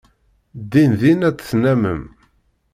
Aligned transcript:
Dindin 0.71 1.25
ad 1.29 1.35
t-tennammem. 1.37 2.03